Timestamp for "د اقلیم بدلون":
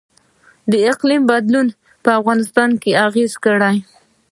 0.71-1.67